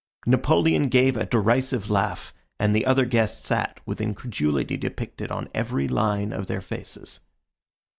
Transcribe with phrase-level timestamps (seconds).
[0.25, 5.87] Napoleon gave a derisive laugh, and the other guests sat with incredulity depicted upon every
[5.87, 7.19] line of their faces.